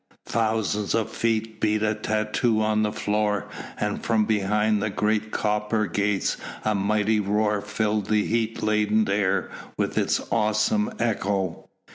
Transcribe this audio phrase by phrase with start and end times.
[0.25, 5.85] Thousands of feet beat a tattoo on the floor, and from behind the great copper
[5.85, 11.69] gates a mighty roar filled the heat laden air with its awesome echo.